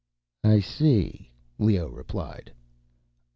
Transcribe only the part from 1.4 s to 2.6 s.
Leoh replied.